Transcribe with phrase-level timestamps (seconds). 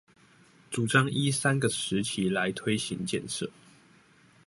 [0.71, 3.51] 主張依三個時期來推行建設